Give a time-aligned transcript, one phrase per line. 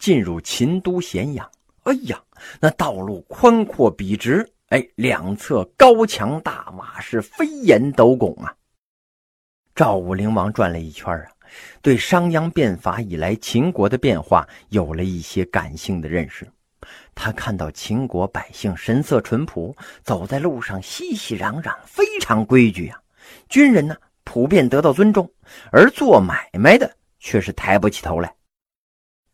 [0.00, 1.48] 进入秦都咸阳。
[1.84, 2.20] 哎呀，
[2.60, 8.52] 那道路宽阔笔直，哎，两侧高墙大瓦，是飞檐斗拱啊。
[9.74, 11.26] 赵武灵王转了一圈啊，
[11.80, 16.46] 对商鞅变法以来秦国的变化有了一些感性的认识。
[17.14, 23.00] 他看到秦国百姓神色淳朴，走在路上熙熙攘攘，非常规矩呀。
[23.48, 25.30] 军人呢，普遍得到尊重，
[25.70, 28.34] 而做买卖的却是抬不起头来。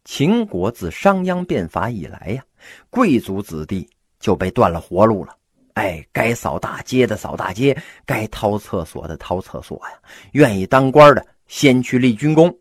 [0.06, 2.42] 秦国自商鞅变法以来呀，
[2.90, 5.36] 贵族子弟就被断了活路了。
[5.74, 9.98] 哎，该扫大街的扫大街，该掏厕所的掏厕所呀。
[10.32, 12.56] 愿意当官的先去立军功。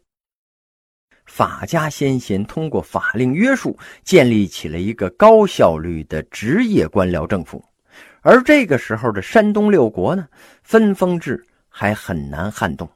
[1.28, 7.64] 法家先贤通过法令约束，建立起了一个高效率的职业官僚政府。
[8.22, 10.28] 而这个时候的山东六国呢，
[10.64, 12.90] 分封制还很难撼动，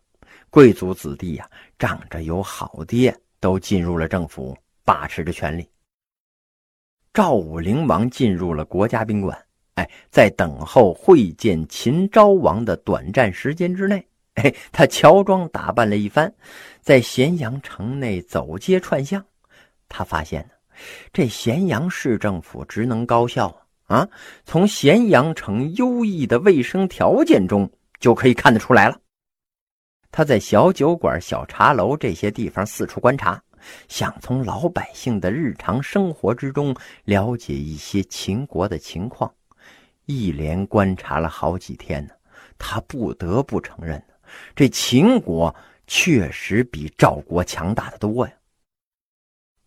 [0.50, 5.68] 贵族子弟呀，仗着有好爹，都进入了政府，把持着权力。
[7.14, 9.38] 赵武灵王进入了国家宾馆，
[9.76, 16.34] 哎，在等候会见秦昭王的短暂时间之内，哎，他乔装打扮了一番，
[16.82, 19.26] 在咸阳城内走街串巷，
[19.88, 20.50] 他发现，
[21.12, 23.56] 这咸阳市政府职能高效。
[23.90, 24.08] 啊，
[24.46, 27.68] 从咸阳城优异的卫生条件中
[28.00, 29.02] 就可以看得出来了。
[30.12, 33.42] 他在小酒馆、小茶楼这些地方四处观察，
[33.88, 39.32] 想从老百姓的日常生活之中了解一些秦国的情况。
[40.06, 42.14] 一连观察了好几天呢，
[42.58, 44.04] 他不得不承认，
[44.56, 48.34] 这秦国确实比赵国强大的多呀。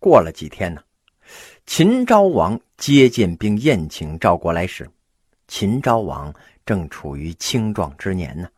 [0.01, 0.83] 过了几天呢？
[1.65, 4.91] 秦昭王接见并宴请赵国来使，
[5.47, 6.35] 秦昭王
[6.67, 8.49] 正处于青壮之年呢，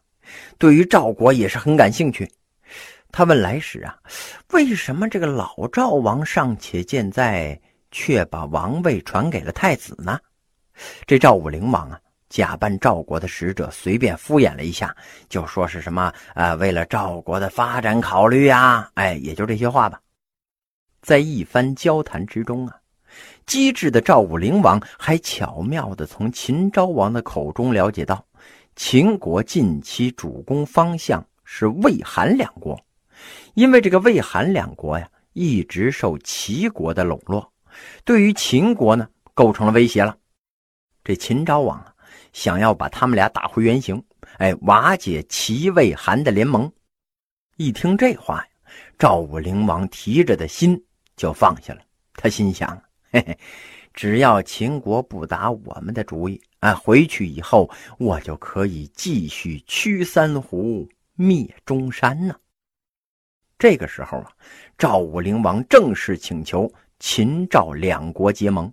[0.58, 2.30] 对于赵国也是很感兴趣。
[3.10, 3.96] 他问来使啊，
[4.52, 10.18] 为什么这个老赵王尚且健在，却把王位传给了太子呢？
[11.06, 14.96] 这赵武灵王啊，假扮赵国的使者，随便敷衍了一下，
[15.28, 20.00] 就说是什么啊，为了赵国的发展考虑呀，哎，也就这些话吧。
[21.00, 22.76] 在一番交谈之中啊。
[23.46, 28.26] 机智的赵武灵王还巧妙地从秦昭王的口中了解到，
[28.76, 32.78] 秦国近期主攻方向是魏韩两国，
[33.54, 37.52] 因为这个魏韩两国呀，一直受齐国的笼络，
[38.04, 40.16] 对于秦国呢构成了威胁了。
[41.04, 41.94] 这秦昭王啊，
[42.32, 44.02] 想要把他们俩打回原形，
[44.38, 46.70] 哎，瓦解齐魏韩的联盟。
[47.56, 48.48] 一听这话呀，
[48.98, 50.84] 赵武灵王提着的心
[51.16, 51.80] 就放下了，
[52.14, 52.76] 他心想。
[53.12, 53.38] 嘿嘿，
[53.92, 62.34] 只要秦国不打我们的主意，啊，回去以后我就可以继续驱三胡灭中山呢。
[63.58, 64.32] 这个时候啊，
[64.78, 68.72] 赵武灵王正式请求秦赵两国结盟，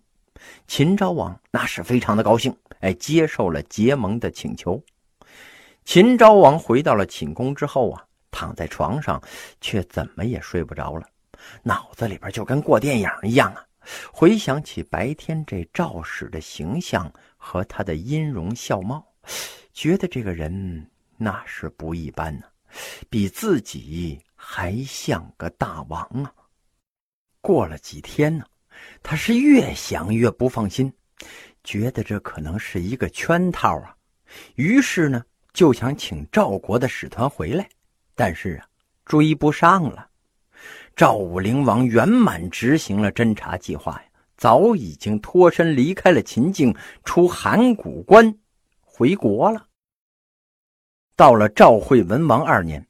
[0.68, 4.82] 秦昭王那是非常的高兴，哎，接受了结盟的请求。
[5.84, 9.22] 秦昭王回到了寝宫之后啊，躺在床上，
[9.60, 11.06] 却怎么也睡不着了，
[11.62, 13.66] 脑子里边就跟过电影一样啊。
[14.14, 17.12] 回想起白天这赵氏的形象
[17.44, 19.04] 和他的音容笑貌，
[19.74, 20.88] 觉得这个人
[21.18, 22.46] 那是不一般呢，
[23.10, 26.32] 比自己还像个大王啊。
[27.42, 28.46] 过了几天呢，
[29.02, 30.94] 他是越想越不放心，
[31.64, 33.98] 觉得这可能是一个圈套啊，
[34.54, 37.68] 于是呢就想请赵国的使团回来，
[38.14, 38.68] 但是啊
[39.04, 40.08] 追不上了。
[40.96, 44.11] 赵武灵王圆满执行了侦察计划呀，
[44.42, 48.36] 早已经脱身离开了秦境，出函谷关，
[48.82, 49.68] 回国了。
[51.16, 52.84] 到了赵惠文王二年，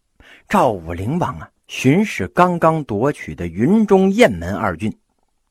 [0.47, 4.97] 赵武灵王啊巡视刚刚夺取的云中、雁门二郡，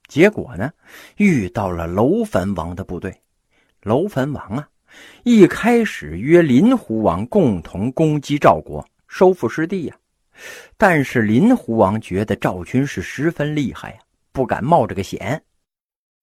[0.09, 0.72] 结果呢
[1.19, 3.15] 遇到了楼烦王的部队。
[3.82, 4.67] 楼烦王啊
[5.25, 9.94] 一开始约林胡王共同攻击赵国，收复失地呀。
[10.78, 13.99] 但是林胡王觉得赵军是十分厉害呀，
[14.32, 15.44] 不敢冒这个险。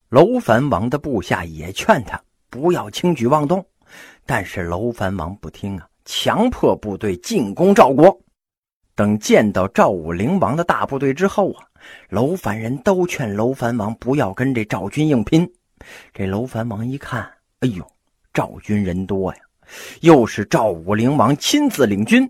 [0.09, 3.65] 楼烦王的部下也劝他不要轻举妄动，
[4.25, 8.17] 但是楼烦王不听啊，强迫部队进攻赵国。
[8.95, 11.67] 等见到赵武灵王的大部队之后啊，
[12.09, 15.47] 楼烦人都劝楼烦王不要跟这赵军硬拼。
[16.13, 17.21] 这楼烦王一看，
[17.59, 17.85] 哎呦，
[18.33, 19.39] 赵军人多呀，
[20.01, 22.27] 又是赵武灵王亲自领军。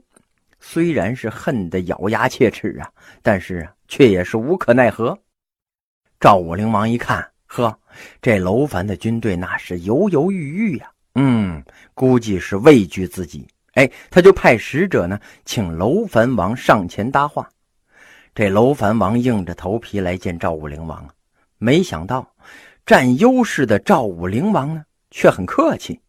[0.59, 2.91] 虽然是恨得咬牙切齿啊，
[3.21, 5.17] 但是，却也是无可奈何。
[6.19, 7.25] 赵武灵王一看，
[7.63, 7.79] 呵，
[8.21, 11.63] 这楼烦的军队那是犹犹豫豫呀，嗯，
[11.93, 13.47] 估计是畏惧自己。
[13.73, 17.49] 哎，他就派使者呢，请楼烦王上前搭话。
[18.35, 21.09] 这楼烦王硬着头皮来见赵武灵王啊，
[21.57, 22.27] 没想到
[22.85, 25.99] 占优势的赵武灵王呢，却很客气。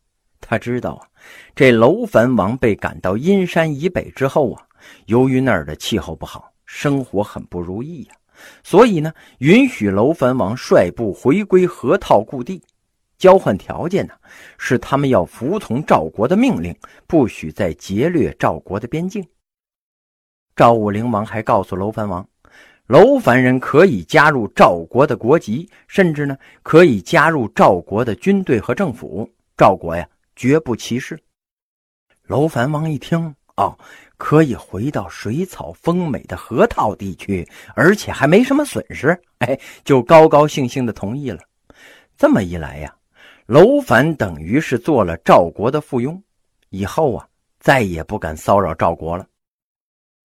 [0.40, 1.08] 他知道啊，
[1.54, 4.62] 这楼烦王被赶到阴山以北之后啊，
[5.06, 8.14] 由于那儿的气候不好，生活很不如意呀，
[8.62, 12.62] 所以呢，允许楼烦王率部回归河套故地。
[13.18, 14.14] 交换条件呢，
[14.58, 16.72] 是他们要服从赵国的命令，
[17.06, 19.26] 不许再劫掠赵国的边境。
[20.54, 22.28] 赵武灵王还告诉楼烦王，
[22.86, 31.18] 楼烦人可以加入赵国的国籍，甚至呢可以加入赵国的军队和政府，赵国呀绝不歧视。
[32.28, 33.76] 楼烦王一听，哦，
[34.16, 41.40] 可以回到水草丰美的河套地区，而且还没什么损失，哎，就高高兴兴的同意了。
[42.16, 42.94] 这么一来呀。
[43.46, 46.20] 楼烦等于是做了赵国的附庸，
[46.68, 47.26] 以后啊
[47.58, 49.26] 再也不敢骚扰赵国了。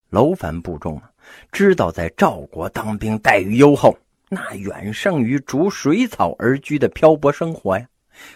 [0.09, 1.09] 楼烦部众啊，
[1.49, 3.97] 知道在赵国当兵待遇优厚，
[4.27, 7.87] 那远胜于逐水草而居的漂泊生活呀。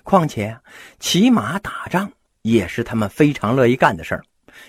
[0.04, 0.58] 况且
[1.00, 2.10] 骑马打仗
[2.44, 4.24] 也是他们非常乐意干的事儿。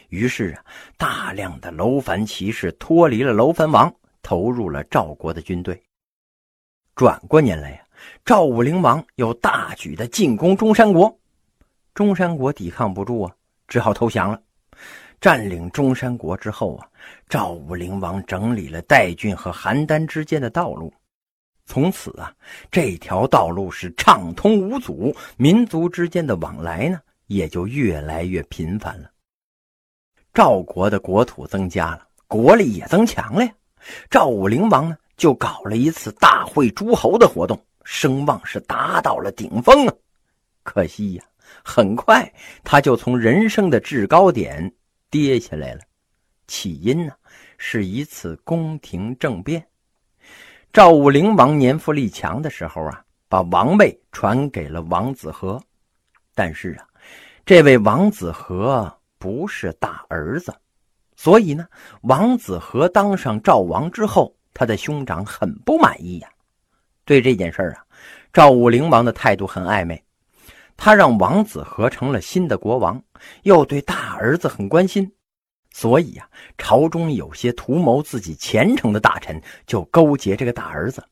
[0.08, 0.64] 于是啊，
[0.96, 5.82] 大量的楼烦骑士脱离了楼烦王，投入了赵国的军队。
[6.94, 7.84] 转过年来呀。
[8.24, 11.18] 赵武灵王又大举的进攻中山国，
[11.94, 13.34] 中山国抵抗不住啊，
[13.66, 14.40] 只好投降了。
[15.20, 16.86] 占领中山国之后啊，
[17.28, 20.94] 赵武灵王整理了代郡和邯郸之间的道路，
[21.66, 22.32] 从此啊，
[22.70, 29.10] 这条道路是畅通无阻，民族之间的往来呢也就越来越频繁了。
[30.32, 33.52] 赵国的国土增加了，国力也增强了呀。
[34.10, 37.58] 赵武灵王呢就搞了一次大会诸侯的活动。
[37.84, 39.94] 声望是达到了顶峰啊！
[40.62, 41.24] 可惜呀，
[41.64, 42.30] 很快
[42.62, 44.70] 他就从人生的制高点
[45.08, 45.80] 跌下来了。
[46.46, 47.14] 起因呢，
[47.56, 49.66] 是一次宫廷政变。
[50.70, 55.58] 赵武灵王年富力强的时候啊，把王位传给了王子和。
[56.34, 56.86] 但是啊，
[57.46, 60.54] 这位王子和不是大儿子，
[61.16, 61.66] 所以呢，
[62.02, 66.28] 王子和当上赵王之后，他的兄长很不满意呀。
[67.04, 67.84] 对这件事啊，
[68.32, 70.02] 赵武灵王的态度很暧昧。
[70.76, 73.02] 他让王子和成了新的国王，
[73.42, 75.10] 又对大儿子很关心，
[75.72, 81.04] 所以啊，朝中有些图谋自己前程的大臣就勾结这个大儿子，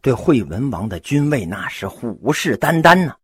[0.00, 3.14] 对惠文王的君位那是虎视眈眈呢。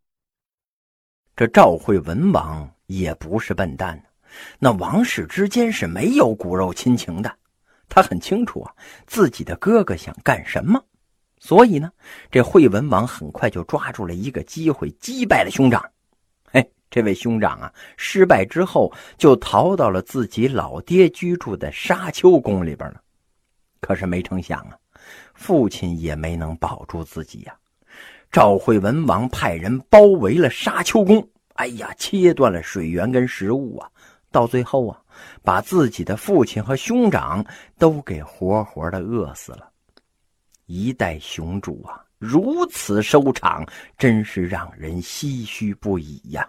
[1.34, 4.00] 这赵惠文王也不是笨蛋，
[4.58, 7.32] 那王室之间是没有骨肉亲情的，
[7.88, 8.72] 他很清楚啊，
[9.06, 10.82] 自己的哥哥想干什么。
[11.40, 11.90] 所以呢，
[12.30, 15.84] 这惠文王很快就抓住了一个机会，击败了兄长。
[16.50, 23.00] 嘿，这位兄长啊，失败之后就逃到了自己老爹居住的沙丘宫里边了。
[23.80, 24.76] 可是没成想啊，
[25.34, 27.54] 父亲也没能保住自己呀。
[28.32, 33.88] 赵惠文王派人包围了沙丘宫，哎呀，切断了水源跟食物啊，
[34.30, 35.00] 到最后啊，
[35.42, 37.44] 把自己的父亲和兄长
[37.78, 39.70] 都给活活的饿死了。
[40.66, 43.66] 一代雄主啊，如此收场，
[43.96, 46.48] 真是让人唏嘘不已呀。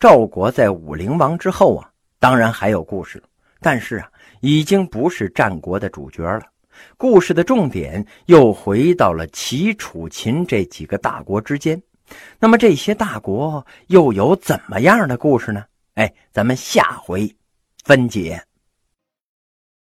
[0.00, 3.22] 赵国在武灵王之后啊，当然还有故事，
[3.60, 4.10] 但是啊，
[4.40, 6.42] 已经不是战国的主角了。
[6.96, 11.82] 故事的重点又回到了齐、楚、秦这几个大国之间。
[12.38, 15.64] 那么这些大国又有怎么样的故事呢？
[15.98, 17.34] 哎，咱们下回
[17.82, 18.47] 分解。